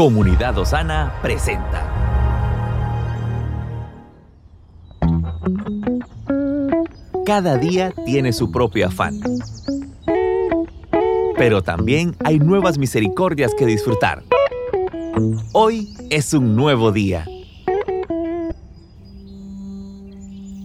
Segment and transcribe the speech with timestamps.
[0.00, 1.86] Comunidad Osana presenta.
[7.26, 9.20] Cada día tiene su propio afán.
[11.36, 14.22] Pero también hay nuevas misericordias que disfrutar.
[15.52, 17.26] Hoy es un nuevo día.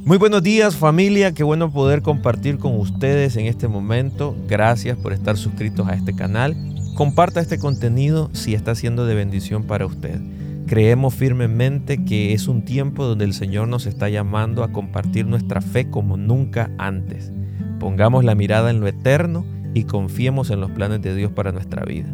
[0.06, 4.34] Muy buenos días familia, qué bueno poder compartir con ustedes en este momento.
[4.48, 6.75] Gracias por estar suscritos a este canal.
[6.96, 10.18] Comparta este contenido si está siendo de bendición para usted.
[10.66, 15.60] Creemos firmemente que es un tiempo donde el Señor nos está llamando a compartir nuestra
[15.60, 17.34] fe como nunca antes.
[17.82, 21.84] Pongamos la mirada en lo eterno y confiemos en los planes de Dios para nuestra
[21.84, 22.08] vida.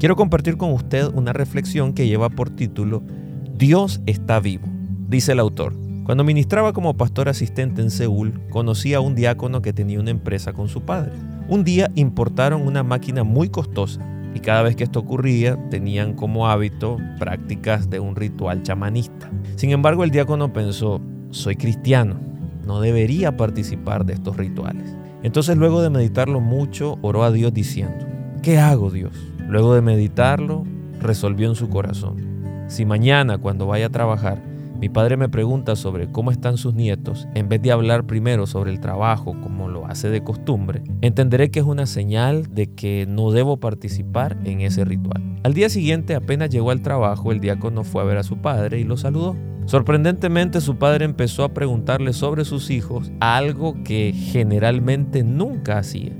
[0.00, 3.04] Quiero compartir con usted una reflexión que lleva por título
[3.56, 4.66] Dios está vivo,
[5.08, 5.74] dice el autor.
[6.02, 10.52] Cuando ministraba como pastor asistente en Seúl, conocí a un diácono que tenía una empresa
[10.52, 11.12] con su padre.
[11.48, 14.00] Un día importaron una máquina muy costosa
[14.34, 19.30] y cada vez que esto ocurría tenían como hábito prácticas de un ritual chamanista.
[19.56, 21.00] Sin embargo, el diácono pensó,
[21.30, 22.16] soy cristiano,
[22.66, 24.94] no debería participar de estos rituales.
[25.22, 28.06] Entonces luego de meditarlo mucho, oró a Dios diciendo,
[28.42, 29.14] ¿qué hago Dios?
[29.48, 30.64] Luego de meditarlo,
[31.00, 34.42] resolvió en su corazón, si mañana cuando vaya a trabajar
[34.78, 38.70] mi padre me pregunta sobre cómo están sus nietos, en vez de hablar primero sobre
[38.70, 43.32] el trabajo como lo hace de costumbre, entenderé que es una señal de que no
[43.32, 45.20] debo participar en ese ritual.
[45.42, 48.78] Al día siguiente, apenas llegó al trabajo, el diácono fue a ver a su padre
[48.78, 49.36] y lo saludó.
[49.66, 56.12] Sorprendentemente su padre empezó a preguntarle sobre sus hijos, algo que generalmente nunca hacía.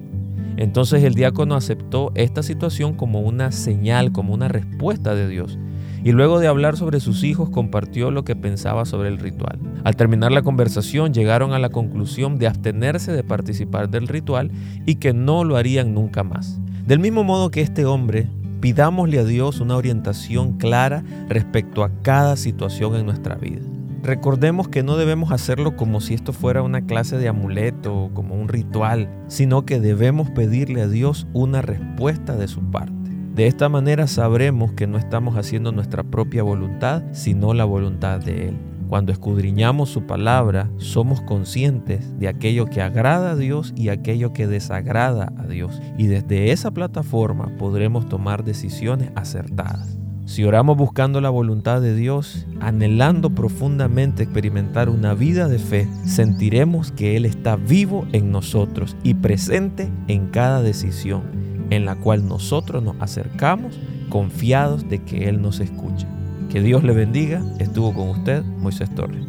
[0.57, 5.57] Entonces el diácono aceptó esta situación como una señal, como una respuesta de Dios.
[6.05, 9.59] Y luego de hablar sobre sus hijos compartió lo que pensaba sobre el ritual.
[9.85, 14.51] Al terminar la conversación llegaron a la conclusión de abstenerse de participar del ritual
[14.87, 16.61] y que no lo harían nunca más.
[16.87, 18.29] Del mismo modo que este hombre,
[18.61, 23.63] pidámosle a Dios una orientación clara respecto a cada situación en nuestra vida.
[24.03, 28.37] Recordemos que no debemos hacerlo como si esto fuera una clase de amuleto o como
[28.37, 33.08] un ritual, sino que debemos pedirle a Dios una respuesta de su parte.
[33.39, 38.49] De esta manera sabremos que no estamos haciendo nuestra propia voluntad, sino la voluntad de
[38.49, 38.57] Él.
[38.89, 44.49] Cuando escudriñamos su palabra, somos conscientes de aquello que agrada a Dios y aquello que
[44.49, 45.81] desagrada a Dios.
[45.97, 49.97] Y desde esa plataforma podremos tomar decisiones acertadas.
[50.25, 56.91] Si oramos buscando la voluntad de Dios, anhelando profundamente experimentar una vida de fe, sentiremos
[56.91, 62.83] que Él está vivo en nosotros y presente en cada decisión en la cual nosotros
[62.83, 66.07] nos acercamos confiados de que Él nos escucha.
[66.51, 67.43] Que Dios le bendiga.
[67.59, 69.25] Estuvo con usted Moisés Torres.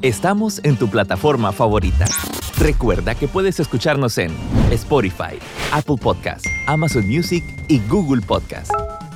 [0.00, 2.06] Estamos en tu plataforma favorita.
[2.58, 4.30] Recuerda que puedes escucharnos en
[4.70, 5.38] Spotify,
[5.72, 8.77] Apple Podcast, Amazon Music y Google Podcast.